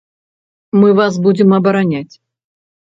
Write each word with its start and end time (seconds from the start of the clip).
Мы 0.79 0.89
вас 1.01 1.21
будзем 1.29 1.55
абараняць. 1.61 2.13